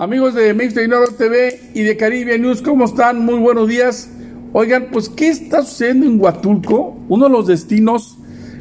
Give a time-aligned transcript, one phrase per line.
[0.00, 3.22] Amigos de Mix TV y de Caribe News, ¿cómo están?
[3.22, 4.10] Muy buenos días.
[4.54, 6.96] Oigan, pues, ¿qué está sucediendo en Huatulco?
[7.10, 8.16] Uno de los destinos,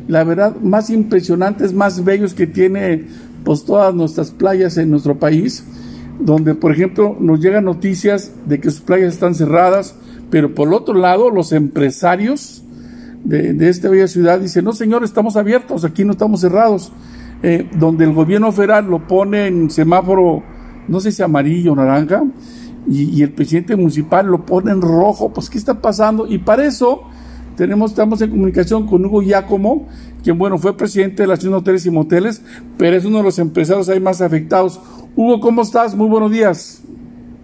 [0.10, 3.06] la verdad, más impresionantes, más bellos que tiene,
[3.46, 5.64] pues, todas nuestras playas en nuestro país,
[6.20, 9.96] donde, por ejemplo, nos llegan noticias de que sus playas están cerradas,
[10.30, 12.66] pero por otro lado, los empresarios
[13.24, 16.92] de, de esta bella ciudad dicen, no, señor, estamos abiertos, aquí no estamos cerrados.
[17.42, 20.44] Eh, donde el gobierno federal lo pone en semáforo
[20.90, 22.24] no sé si amarillo o naranja,
[22.88, 26.26] y, el presidente municipal lo pone en rojo, pues ¿qué está pasando?
[26.28, 27.04] Y para eso
[27.56, 29.88] tenemos, estamos en comunicación con Hugo Giacomo,
[30.24, 32.44] quien bueno, fue presidente de la Asociación de Hoteles y Moteles,
[32.78, 34.82] pero es uno de los empresarios ahí más afectados.
[35.16, 35.94] Hugo, ¿cómo estás?
[35.94, 36.82] Muy buenos días.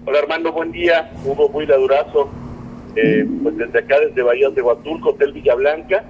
[0.05, 1.11] Hola Armando, buen día.
[1.25, 2.29] Hugo Buila Durazo,
[2.95, 6.03] eh, pues desde acá, desde Bahía de Huatulco, Hotel Villa Blanca,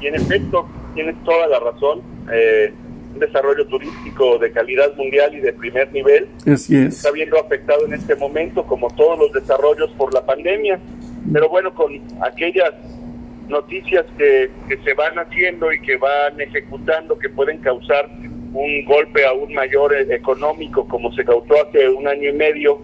[0.00, 2.02] y en efecto, tienes toda la razón.
[2.32, 2.72] Eh,
[3.14, 6.28] un desarrollo turístico de calidad mundial y de primer nivel.
[6.46, 6.96] Así es.
[6.96, 10.78] Está viendo afectado en este momento, como todos los desarrollos por la pandemia.
[11.32, 12.72] Pero bueno, con aquellas
[13.48, 18.08] noticias que, que se van haciendo y que van ejecutando que pueden causar
[18.54, 22.78] un golpe aún mayor e, económico como se causó hace un año y medio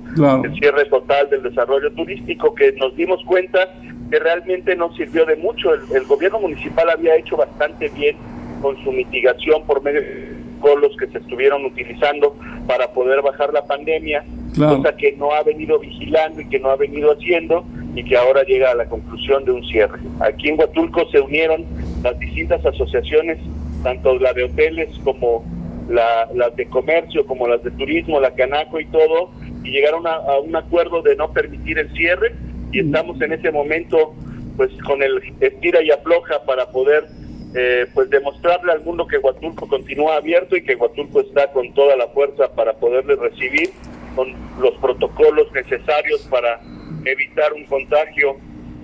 [0.44, 3.68] el cierre total del desarrollo turístico que nos dimos cuenta
[4.10, 8.16] que realmente no sirvió de mucho el, el gobierno municipal había hecho bastante bien
[8.60, 10.40] con su mitigación por medio de
[10.80, 12.36] los que se estuvieron utilizando
[12.66, 14.24] para poder bajar la pandemia,
[14.56, 18.42] cosa que no ha venido vigilando y que no ha venido haciendo y que ahora
[18.44, 19.98] llega a la conclusión de un cierre.
[20.20, 21.64] Aquí en Huatulco se unieron
[22.02, 23.38] las distintas asociaciones,
[23.82, 25.44] tanto la de hoteles como
[25.88, 29.30] la, las de comercio, como las de turismo, la Canaco y todo,
[29.64, 32.34] y llegaron a, a un acuerdo de no permitir el cierre
[32.72, 34.14] y estamos en ese momento
[34.56, 37.08] pues con el estira y afloja para poder
[37.54, 41.96] eh, pues demostrarle al mundo que Huatulco continúa abierto y que Huatulco está con toda
[41.96, 43.70] la fuerza para poderle recibir
[44.14, 44.28] con
[44.60, 46.60] los protocolos necesarios para
[47.04, 48.36] evitar un contagio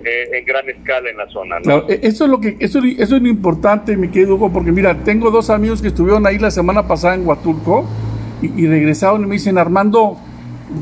[0.03, 1.57] eh, en gran escala en la zona.
[1.87, 4.95] E, eso es lo que eso, eso es lo importante, mi querido Hugo, porque mira,
[5.03, 7.85] tengo dos amigos que estuvieron ahí la semana pasada en Huatulco
[8.41, 10.17] y, y regresaron y me dicen, Armando,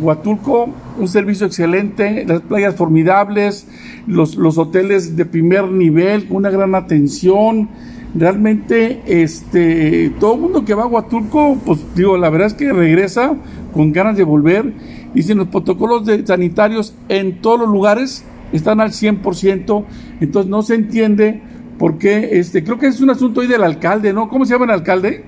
[0.01, 3.67] Huatulco, un servicio excelente, las playas formidables,
[4.07, 7.69] los, los hoteles de primer nivel, una gran atención.
[8.15, 12.71] Realmente, este, todo el mundo que va a Huatulco, pues digo, la verdad es que
[12.71, 13.35] regresa
[13.73, 14.73] con ganas de volver.
[15.13, 19.85] Dicen los protocolos de, sanitarios en todos los lugares están al 100%,
[20.21, 21.41] entonces no se entiende
[21.77, 24.29] por qué, este, creo que es un asunto ahí del alcalde, ¿no?
[24.29, 25.23] ¿Cómo se llama el alcalde?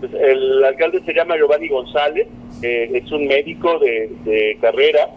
[0.00, 2.28] Pues el alcalde se llama Giovanni González,
[2.62, 5.08] eh, es un médico de, carrera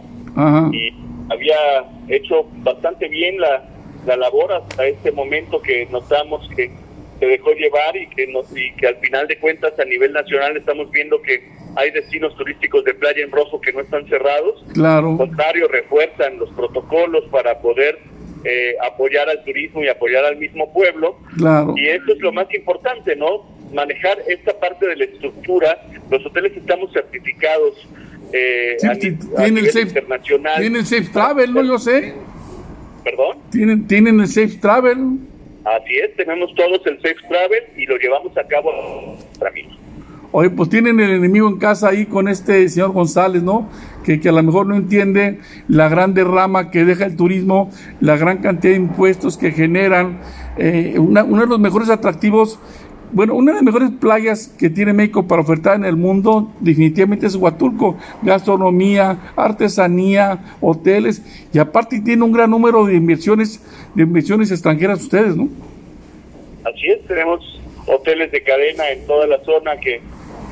[0.72, 0.92] y
[1.30, 3.68] había hecho bastante bien la,
[4.06, 6.70] la labor hasta este momento que notamos que
[7.18, 10.56] se dejó llevar y que, nos, y que al final de cuentas a nivel nacional
[10.56, 11.40] estamos viendo que
[11.76, 14.64] hay destinos turísticos de playa en rojo que no están cerrados.
[14.74, 15.12] Claro.
[15.12, 18.00] Al contrario, refuerzan los protocolos para poder
[18.44, 21.16] eh, apoyar al turismo y apoyar al mismo pueblo.
[21.36, 21.74] Claro.
[21.76, 23.51] Y eso es lo más importante, ¿no?
[23.72, 25.86] Manejar esta parte de la estructura.
[26.10, 27.88] Los hoteles estamos certificados
[28.32, 28.94] eh, a,
[29.48, 30.60] nivel internacional.
[30.60, 31.62] Tienen Safe Travel, ¿no?
[31.62, 32.14] Yo sé.
[33.04, 33.38] ¿Perdón?
[33.50, 35.18] Tienen, tienen el Safe Travel.
[35.64, 39.68] Así es, tenemos todos el Safe Travel y lo llevamos a cabo para mí.
[40.34, 43.68] Oye, pues tienen el enemigo en casa ahí con este señor González, ¿no?
[44.02, 48.16] Que, que, a lo mejor no entiende la gran derrama que deja el turismo, la
[48.16, 50.20] gran cantidad de impuestos que generan.
[50.56, 52.58] Eh, una, uno de los mejores atractivos,
[53.12, 57.26] bueno, una de las mejores playas que tiene México para ofertar en el mundo, definitivamente
[57.26, 57.96] es Huatulco.
[58.22, 61.22] Gastronomía, artesanía, hoteles,
[61.52, 63.62] y aparte tiene un gran número de inversiones,
[63.94, 65.48] de inversiones extranjeras ustedes, ¿no?
[66.64, 70.00] Así es, tenemos hoteles de cadena en toda la zona que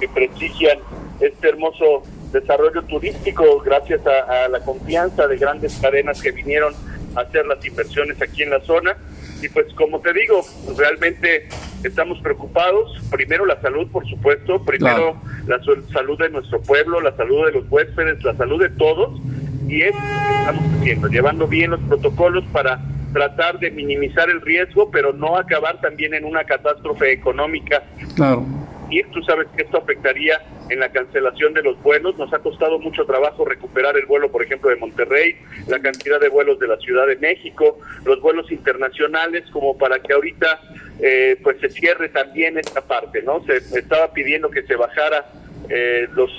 [0.00, 0.78] que prestigian
[1.20, 6.74] este hermoso desarrollo turístico gracias a, la confianza de grandes cadenas que vinieron
[7.14, 8.96] a hacer las inversiones aquí en la zona.
[9.42, 10.42] Y pues como te digo,
[10.76, 11.48] realmente
[11.88, 12.98] estamos preocupados.
[13.10, 14.64] Primero la salud, por supuesto.
[14.64, 19.20] Primero la salud de nuestro pueblo, la salud de los huéspedes, la salud de todos.
[19.68, 22.80] Y es lo que estamos haciendo, llevando bien los protocolos para
[23.12, 27.82] tratar de minimizar el riesgo, pero no acabar también en una catástrofe económica.
[28.14, 28.44] Claro
[28.90, 32.16] y Tú sabes que esto afectaría en la cancelación de los vuelos.
[32.18, 35.36] Nos ha costado mucho trabajo recuperar el vuelo, por ejemplo, de Monterrey,
[35.68, 40.12] la cantidad de vuelos de la Ciudad de México, los vuelos internacionales, como para que
[40.12, 40.60] ahorita
[41.02, 43.42] eh, pues se cierre también esta parte, ¿no?
[43.44, 45.26] Se estaba pidiendo que se bajara
[45.68, 46.30] eh, los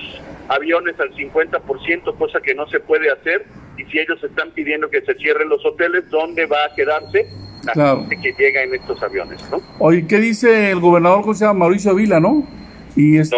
[0.50, 3.46] aviones al 50%, cosa que no se puede hacer.
[3.78, 7.28] Y si ellos están pidiendo que se cierren los hoteles, ¿dónde va a quedarse?
[7.76, 9.62] la que llega en estos aviones, ¿no?
[9.80, 12.48] Oye, ¿qué dice el gobernador José Mauricio Vila, no?
[12.96, 13.30] Y el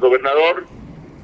[0.00, 0.64] gobernador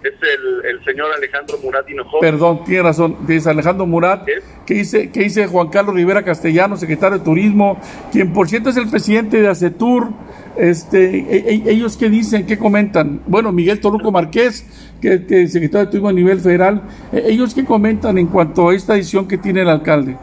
[0.02, 2.20] es el, el señor Alejandro Murat Hinojosa.
[2.20, 4.26] Perdón, tiene razón, dice Alejandro Murat,
[4.66, 7.80] que dice, que dice Juan Carlos Rivera Castellano, secretario de Turismo,
[8.12, 10.08] quien por cierto es el presidente de ACETUR,
[10.56, 13.22] este, e, e, ellos qué dicen, qué comentan.
[13.26, 14.64] Bueno, Miguel Toluco Márquez,
[15.00, 18.74] que, es secretario de Turismo a nivel federal, e, ellos qué comentan en cuanto a
[18.74, 20.16] esta decisión que tiene el alcalde.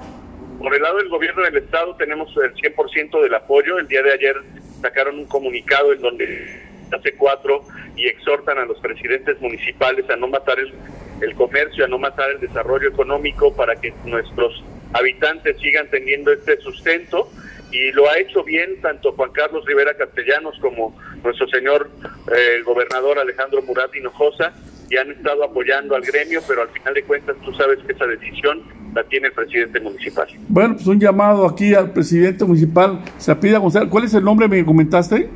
[0.59, 3.77] Por el lado del gobierno del estado tenemos el 100% del apoyo.
[3.77, 4.35] El día de ayer
[4.81, 6.64] sacaron un comunicado en donde
[6.95, 7.63] hace cuatro
[7.95, 10.73] y exhortan a los presidentes municipales a no matar el,
[11.21, 14.63] el comercio, a no matar el desarrollo económico para que nuestros
[14.93, 17.29] habitantes sigan teniendo este sustento
[17.71, 21.89] y lo ha hecho bien tanto Juan Carlos Rivera Castellanos como nuestro señor
[22.33, 24.53] eh, gobernador Alejandro Murat Hinojosa
[24.89, 28.05] y han estado apoyando al gremio, pero al final de cuentas tú sabes que esa
[28.05, 28.61] decisión
[28.93, 30.27] la tiene el presidente municipal.
[30.47, 33.89] Bueno, pues un llamado aquí al presidente municipal, Sapida González.
[33.89, 35.29] ¿Cuál es el nombre me comentaste?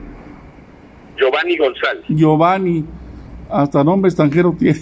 [1.39, 2.05] Giovanni González.
[2.09, 2.85] Giovanni,
[3.49, 4.79] hasta nombre extranjero tiene.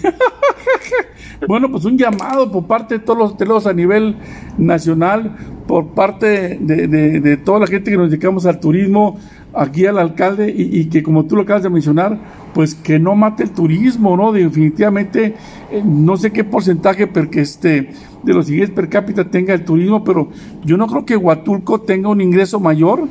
[1.48, 4.16] bueno, pues un llamado por parte de todos los telos a nivel
[4.56, 9.18] nacional, por parte de, toda la gente que nos dedicamos al turismo,
[9.54, 12.18] aquí al alcalde, y, que como tú lo acabas de mencionar,
[12.54, 14.32] pues que no mate el turismo, ¿no?
[14.32, 15.34] Definitivamente,
[15.70, 17.90] eh, no sé qué porcentaje porque este,
[18.22, 20.30] de los ingresos per cápita tenga el turismo, pero
[20.64, 23.06] yo no creo que Huatulco tenga un ingreso mayor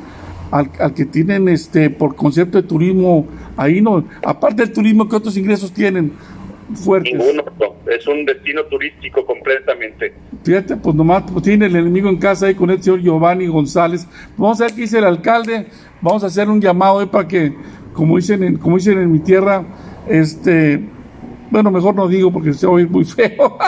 [0.50, 5.36] al, que tienen este por concepto de turismo ahí no aparte del turismo qué otros
[5.36, 6.12] ingresos tienen
[6.74, 7.44] fuertes ninguno
[7.88, 10.12] es un destino turístico completamente.
[10.44, 14.06] Fíjate pues nomás pues, tiene el enemigo en casa ahí con el señor Giovanni González.
[14.36, 15.66] Vamos a ver qué dice el alcalde
[16.00, 17.52] vamos a hacer un llamado ahí para que
[17.92, 19.64] como dicen en, como dicen en mi tierra
[20.08, 20.80] este
[21.50, 23.58] bueno mejor no digo porque se oye muy feo.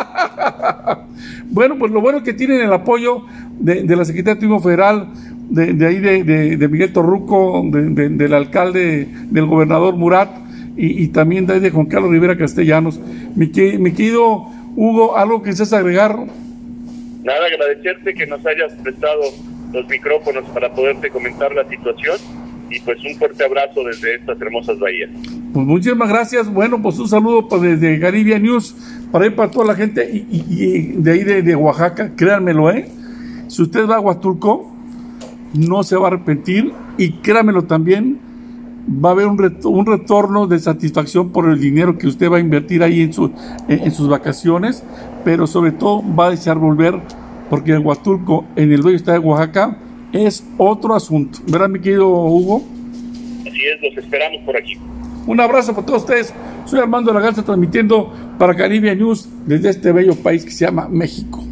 [1.46, 3.24] Bueno pues lo bueno es que tienen el apoyo
[3.58, 5.12] de, de la Secretaría de Turismo Federal
[5.50, 10.30] de, ahí de, Miguel Torruco, del alcalde, del gobernador Murat
[10.76, 13.00] y, también de ahí de Juan Carlos Rivera Castellanos.
[13.34, 13.46] Mi,
[13.78, 16.16] mi querido Hugo, ¿algo que deseas agregar?
[17.24, 19.22] Nada, agradecerte que nos hayas prestado
[19.72, 22.16] los micrófonos para poderte comentar la situación
[22.70, 25.10] y pues un fuerte abrazo desde estas hermosas bahías.
[25.52, 26.52] Pues muchísimas gracias.
[26.52, 28.74] Bueno, pues un saludo pues, desde Garibia News
[29.10, 32.88] para ir para toda la gente y, de ahí de, de, Oaxaca, créanmelo, ¿eh?
[33.48, 34.72] Si usted va a Huatulco,
[35.54, 38.20] no se va a arrepentir y créamelo también,
[38.88, 42.40] va a haber un, un retorno de satisfacción por el dinero que usted va a
[42.40, 43.32] invertir ahí en, su,
[43.68, 44.84] en, sus vacaciones,
[45.24, 47.00] pero sobre todo va a desear volver
[47.48, 49.76] porque el Huatulco en el Bello está de Oaxaca
[50.12, 51.38] es otro asunto.
[51.46, 52.62] ¿Verdad, mi querido Hugo?
[53.40, 54.76] Así es, los esperamos por aquí.
[55.26, 56.34] Un abrazo para todos ustedes.
[56.64, 61.44] Soy Armando Lagarza transmitiendo para Caribe News desde este bello país que se llama México.